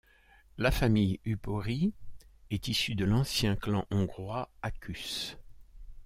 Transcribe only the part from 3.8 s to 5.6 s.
hongrois Akus.